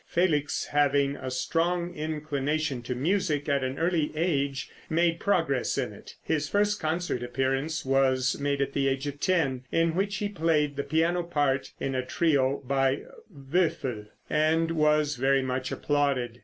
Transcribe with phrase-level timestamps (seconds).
[0.07, 5.93] Felix, having a strong inclination to music, at an early age made great progress in
[5.93, 6.15] it.
[6.23, 10.75] His first concert appearance was made at the age of ten, in which he played
[10.75, 16.39] the piano part in a trio by Woelfl, and was very much applauded.